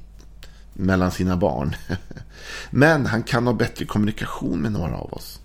mellan 0.73 1.11
sina 1.11 1.37
barn. 1.37 1.75
Men 2.69 3.05
han 3.05 3.23
kan 3.23 3.47
ha 3.47 3.53
bättre 3.53 3.85
kommunikation 3.85 4.61
med 4.61 4.71
några 4.71 4.97
av 4.97 5.13
oss. 5.13 5.39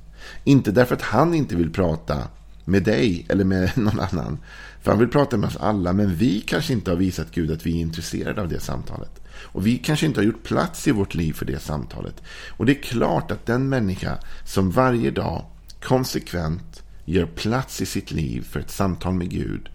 Inte 0.44 0.72
därför 0.72 0.94
att 0.94 1.02
han 1.02 1.34
inte 1.34 1.56
vill 1.56 1.72
prata 1.72 2.28
med 2.64 2.82
dig 2.82 3.26
eller 3.28 3.44
med 3.44 3.70
någon 3.78 4.00
annan. 4.00 4.38
För 4.82 4.90
han 4.90 4.98
vill 4.98 5.08
prata 5.08 5.36
med 5.36 5.48
oss 5.48 5.56
alla, 5.56 5.92
men 5.92 6.14
vi 6.14 6.40
kanske 6.40 6.72
inte 6.72 6.90
har 6.90 6.96
visat 6.96 7.30
Gud 7.30 7.50
att 7.50 7.66
vi 7.66 7.76
är 7.76 7.80
intresserade 7.80 8.40
av 8.40 8.48
det 8.48 8.60
samtalet. 8.60 9.10
Och 9.42 9.66
vi 9.66 9.78
kanske 9.78 10.06
inte 10.06 10.20
har 10.20 10.24
gjort 10.24 10.42
plats 10.42 10.88
i 10.88 10.92
vårt 10.92 11.14
liv 11.14 11.32
för 11.32 11.44
det 11.46 11.58
samtalet. 11.58 12.22
Och 12.50 12.66
det 12.66 12.72
är 12.72 12.82
klart 12.82 13.30
att 13.30 13.46
den 13.46 13.68
människa 13.68 14.18
som 14.44 14.70
varje 14.70 15.10
dag 15.10 15.44
konsekvent 15.82 16.82
gör 17.04 17.26
plats 17.26 17.80
i 17.80 17.86
sitt 17.86 18.10
liv 18.10 18.46
för 18.50 18.60
ett 18.60 18.70
samtal 18.70 19.14
med 19.14 19.30
Gud 19.30 19.68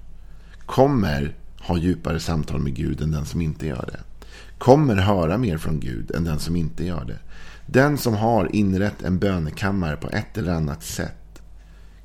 kommer 0.66 1.36
ha 1.60 1.78
djupare 1.78 2.20
samtal 2.20 2.60
med 2.60 2.76
Gud 2.76 3.02
än 3.02 3.12
den 3.12 3.26
som 3.26 3.42
inte 3.42 3.68
gör 3.68 3.90
det. 3.92 4.00
Kommer 4.64 4.96
höra 4.96 5.38
mer 5.38 5.58
från 5.58 5.80
Gud 5.80 6.12
än 6.12 6.24
den 6.24 6.40
som 6.40 6.56
inte 6.56 6.86
gör 6.86 7.06
det. 7.06 7.20
Den 7.66 7.98
som 7.98 8.14
har 8.14 8.56
inrett 8.56 9.02
en 9.02 9.20
bönekammare 9.20 9.96
på 9.96 10.10
ett 10.10 10.38
eller 10.38 10.54
annat 10.54 10.84
sätt 10.84 11.42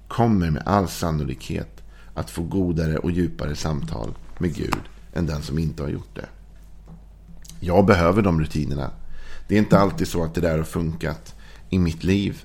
kommer 0.08 0.50
med 0.50 0.62
all 0.66 0.88
sannolikhet 0.88 1.82
att 2.14 2.30
få 2.30 2.42
godare 2.42 2.98
och 2.98 3.10
djupare 3.10 3.56
samtal 3.56 4.14
med 4.38 4.54
Gud 4.54 4.78
än 5.14 5.26
den 5.26 5.42
som 5.42 5.58
inte 5.58 5.82
har 5.82 5.90
gjort 5.90 6.14
det. 6.14 6.26
Jag 7.60 7.86
behöver 7.86 8.22
de 8.22 8.40
rutinerna. 8.40 8.90
Det 9.48 9.54
är 9.54 9.58
inte 9.58 9.78
alltid 9.78 10.08
så 10.08 10.24
att 10.24 10.34
det 10.34 10.40
där 10.40 10.58
har 10.58 10.64
funkat 10.64 11.34
i 11.70 11.78
mitt 11.78 12.04
liv. 12.04 12.42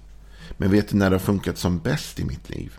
Men 0.57 0.71
vet 0.71 0.89
du 0.89 0.97
när 0.97 1.09
det 1.09 1.15
har 1.15 1.19
funkat 1.19 1.57
som 1.57 1.79
bäst 1.79 2.19
i 2.19 2.25
mitt 2.25 2.49
liv? 2.49 2.73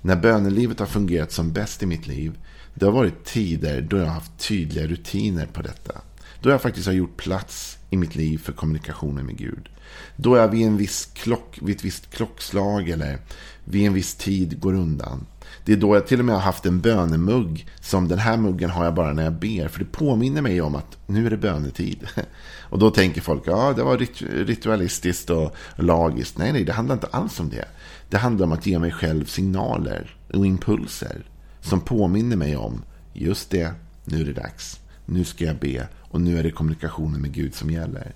När 0.00 0.16
bönelivet 0.16 0.78
har 0.78 0.86
fungerat 0.86 1.32
som 1.32 1.52
bäst 1.52 1.82
i 1.82 1.86
mitt 1.86 2.06
liv. 2.06 2.38
Det 2.74 2.84
har 2.84 2.92
varit 2.92 3.24
tider 3.24 3.80
då 3.80 3.96
jag 3.96 4.04
har 4.04 4.12
haft 4.12 4.48
tydliga 4.48 4.86
rutiner 4.86 5.46
på 5.46 5.62
detta. 5.62 6.00
Då 6.40 6.50
jag 6.50 6.62
faktiskt 6.62 6.86
har 6.86 6.94
gjort 6.94 7.16
plats 7.16 7.78
i 7.90 7.96
mitt 7.96 8.14
liv 8.14 8.38
för 8.38 8.52
kommunikationen 8.52 9.26
med 9.26 9.36
Gud. 9.36 9.68
Då 10.16 10.36
jag 10.36 10.48
vid, 10.48 10.66
en 10.66 10.76
viss 10.76 11.10
klock, 11.14 11.58
vid 11.62 11.76
ett 11.76 11.84
visst 11.84 12.10
klockslag 12.10 12.88
eller 12.88 13.18
vid 13.64 13.86
en 13.86 13.92
viss 13.92 14.14
tid 14.14 14.60
går 14.60 14.74
undan. 14.74 15.26
Det 15.64 15.72
är 15.72 15.76
då 15.76 15.94
jag 15.94 16.06
till 16.06 16.18
och 16.18 16.24
med 16.24 16.34
har 16.34 16.42
haft 16.42 16.66
en 16.66 16.80
bönemugg. 16.80 17.66
Som 17.80 18.08
den 18.08 18.18
här 18.18 18.36
muggen 18.36 18.70
har 18.70 18.84
jag 18.84 18.94
bara 18.94 19.12
när 19.12 19.24
jag 19.24 19.32
ber. 19.32 19.68
För 19.68 19.78
det 19.78 19.84
påminner 19.84 20.42
mig 20.42 20.60
om 20.60 20.74
att 20.74 20.96
nu 21.06 21.26
är 21.26 21.30
det 21.30 21.36
bönetid. 21.36 22.08
Och 22.70 22.78
då 22.78 22.90
tänker 22.90 23.20
folk, 23.20 23.42
ja 23.46 23.72
det 23.76 23.82
var 23.82 23.98
ritualistiskt 24.44 25.30
och 25.30 25.54
lagiskt. 25.76 26.38
Nej, 26.38 26.52
nej, 26.52 26.64
det 26.64 26.72
handlar 26.72 26.94
inte 26.94 27.06
alls 27.06 27.40
om 27.40 27.48
det. 27.48 27.64
Det 28.10 28.18
handlar 28.18 28.46
om 28.46 28.52
att 28.52 28.66
ge 28.66 28.78
mig 28.78 28.90
själv 28.90 29.24
signaler 29.24 30.16
och 30.34 30.46
impulser. 30.46 31.26
Som 31.60 31.80
påminner 31.80 32.36
mig 32.36 32.56
om, 32.56 32.82
just 33.12 33.50
det, 33.50 33.72
nu 34.04 34.20
är 34.20 34.24
det 34.24 34.32
dags. 34.32 34.80
Nu 35.06 35.24
ska 35.24 35.44
jag 35.44 35.56
be 35.56 35.88
och 36.08 36.20
nu 36.20 36.38
är 36.38 36.42
det 36.42 36.50
kommunikationen 36.50 37.20
med 37.20 37.32
Gud 37.32 37.54
som 37.54 37.70
gäller. 37.70 38.14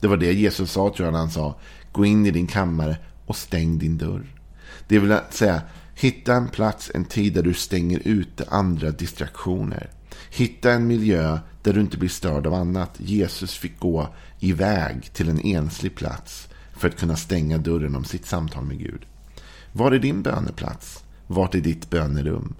Det 0.00 0.08
var 0.08 0.16
det 0.16 0.32
Jesus 0.32 0.72
sa 0.72 0.92
tror 0.96 1.06
jag 1.06 1.12
när 1.12 1.18
han 1.18 1.30
sa, 1.30 1.54
gå 1.92 2.04
in 2.04 2.26
i 2.26 2.30
din 2.30 2.46
kammare 2.46 2.96
och 3.26 3.36
stäng 3.36 3.78
din 3.78 3.98
dörr. 3.98 4.34
Det 4.88 4.98
vill 4.98 5.18
säga, 5.30 5.62
hitta 5.94 6.34
en 6.34 6.48
plats, 6.48 6.90
en 6.94 7.04
tid 7.04 7.34
där 7.34 7.42
du 7.42 7.54
stänger 7.54 8.00
ute 8.04 8.46
andra 8.48 8.90
distraktioner. 8.90 9.90
Hitta 10.30 10.72
en 10.72 10.86
miljö 10.86 11.38
där 11.62 11.72
du 11.72 11.80
inte 11.80 11.98
blir 11.98 12.08
störd 12.08 12.46
av 12.46 12.54
annat. 12.54 12.90
Jesus 12.96 13.54
fick 13.54 13.78
gå 13.80 14.08
iväg 14.40 15.12
till 15.12 15.28
en 15.28 15.40
enslig 15.40 15.94
plats 15.94 16.48
för 16.76 16.88
att 16.88 16.98
kunna 16.98 17.16
stänga 17.16 17.58
dörren 17.58 17.96
om 17.96 18.04
sitt 18.04 18.26
samtal 18.26 18.64
med 18.64 18.78
Gud. 18.78 19.06
Var 19.72 19.92
är 19.92 19.98
din 19.98 20.22
böneplats? 20.22 21.04
Vart 21.26 21.54
är 21.54 21.60
ditt 21.60 21.90
bönerum? 21.90 22.54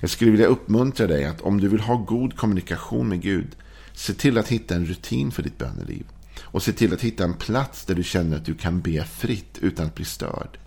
Jag 0.00 0.10
skulle 0.10 0.30
vilja 0.30 0.46
uppmuntra 0.46 1.06
dig 1.06 1.24
att 1.24 1.40
om 1.40 1.60
du 1.60 1.68
vill 1.68 1.80
ha 1.80 1.96
god 1.96 2.36
kommunikation 2.36 3.08
med 3.08 3.22
Gud, 3.22 3.56
se 3.94 4.12
till 4.12 4.38
att 4.38 4.48
hitta 4.48 4.74
en 4.74 4.86
rutin 4.86 5.30
för 5.30 5.42
ditt 5.42 5.58
böneliv. 5.58 6.06
Och 6.42 6.62
se 6.62 6.72
till 6.72 6.92
att 6.92 7.00
hitta 7.00 7.24
en 7.24 7.34
plats 7.34 7.84
där 7.84 7.94
du 7.94 8.02
känner 8.02 8.36
att 8.36 8.44
du 8.44 8.54
kan 8.54 8.80
be 8.80 9.04
fritt 9.04 9.58
utan 9.60 9.86
att 9.86 9.94
bli 9.94 10.04
störd. 10.04 10.58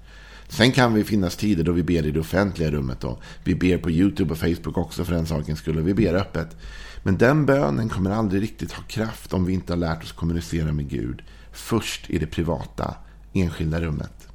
Sen 0.50 0.72
kan 0.72 0.93
vi 0.93 1.03
finnas 1.03 1.36
tider 1.36 1.63
då 1.63 1.72
vi 1.72 1.84
ber 1.84 2.05
i 2.05 2.12
det 2.12 2.19
offentliga 2.19 2.72
rummet. 2.72 3.00
Då. 3.00 3.19
vi 3.43 3.55
ber 3.55 3.77
på 3.77 3.91
YouTube 3.91 4.31
och 4.31 4.39
Facebook 4.39 4.77
också 4.77 5.05
för 5.05 5.13
den 5.13 5.25
sakens 5.25 5.60
skull. 5.60 5.81
Vi 5.81 5.93
ber 5.93 6.13
öppet. 6.13 6.55
Men 7.03 7.17
den 7.17 7.46
bönen 7.46 7.89
kommer 7.89 8.12
aldrig 8.12 8.41
riktigt 8.41 8.72
ha 8.72 8.84
kraft 8.84 9.34
om 9.34 9.46
vi 9.46 9.53
inte 9.53 9.74
har 9.74 9.77
lärt 9.77 10.03
oss 10.03 10.12
kommunicera 10.12 10.72
med 10.72 10.89
Gud. 10.89 11.24
Först 11.51 12.10
i 12.10 12.17
det 12.17 12.27
privata, 12.27 12.96
enskilda 13.34 13.81
rummet. 13.81 14.27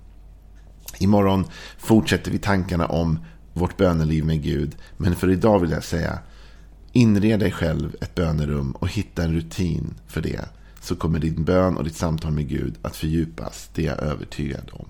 Imorgon 0.98 1.44
fortsätter 1.78 2.30
vi 2.30 2.38
tankarna 2.38 2.86
om 2.86 3.18
vårt 3.52 3.76
böneliv 3.76 4.24
med 4.24 4.42
Gud. 4.42 4.76
Men 4.96 5.16
för 5.16 5.30
idag 5.30 5.58
vill 5.58 5.70
jag 5.70 5.84
säga, 5.84 6.18
inred 6.92 7.40
dig 7.40 7.50
själv 7.50 7.96
ett 8.00 8.14
bönerum 8.14 8.72
och 8.72 8.88
hitta 8.88 9.22
en 9.22 9.32
rutin 9.32 9.94
för 10.06 10.20
det. 10.20 10.48
Så 10.80 10.96
kommer 10.96 11.18
din 11.18 11.44
bön 11.44 11.76
och 11.76 11.84
ditt 11.84 11.96
samtal 11.96 12.32
med 12.32 12.48
Gud 12.48 12.74
att 12.82 12.96
fördjupas, 12.96 13.70
det 13.74 13.86
är 13.86 13.90
jag 13.90 14.02
övertygad 14.02 14.70
om. 14.72 14.86